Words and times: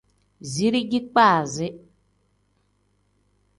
Zirigi 0.51 0.99
kpasi. 1.11 1.67